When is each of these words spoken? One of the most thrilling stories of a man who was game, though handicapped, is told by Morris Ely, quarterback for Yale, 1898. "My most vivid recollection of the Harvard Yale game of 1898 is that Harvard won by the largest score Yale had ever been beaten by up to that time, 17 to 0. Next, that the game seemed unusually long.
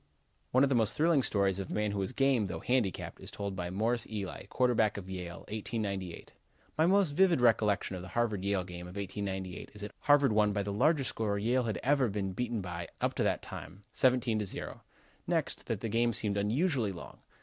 One 0.49 0.63
of 0.63 0.69
the 0.69 0.73
most 0.75 0.95
thrilling 0.95 1.21
stories 1.21 1.59
of 1.59 1.69
a 1.69 1.73
man 1.75 1.91
who 1.91 1.99
was 1.99 2.11
game, 2.11 2.47
though 2.47 2.61
handicapped, 2.61 3.21
is 3.21 3.29
told 3.29 3.55
by 3.55 3.69
Morris 3.69 4.07
Ely, 4.07 4.47
quarterback 4.47 4.95
for 4.95 5.01
Yale, 5.07 5.41
1898. 5.41 6.33
"My 6.75 6.87
most 6.87 7.11
vivid 7.11 7.39
recollection 7.39 7.95
of 7.95 8.01
the 8.01 8.07
Harvard 8.07 8.43
Yale 8.43 8.63
game 8.63 8.87
of 8.87 8.95
1898 8.95 9.69
is 9.75 9.81
that 9.81 9.93
Harvard 9.99 10.33
won 10.33 10.53
by 10.53 10.63
the 10.63 10.73
largest 10.73 11.09
score 11.09 11.37
Yale 11.37 11.65
had 11.65 11.79
ever 11.83 12.07
been 12.07 12.33
beaten 12.33 12.61
by 12.61 12.87
up 12.99 13.13
to 13.13 13.21
that 13.21 13.43
time, 13.43 13.83
17 13.93 14.39
to 14.39 14.45
0. 14.47 14.81
Next, 15.27 15.67
that 15.67 15.81
the 15.81 15.87
game 15.87 16.13
seemed 16.13 16.35
unusually 16.35 16.91
long. 16.91 17.19